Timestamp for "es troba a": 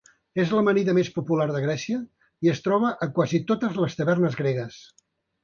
2.55-3.09